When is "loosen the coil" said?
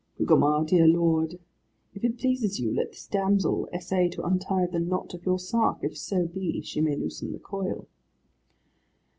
6.95-7.87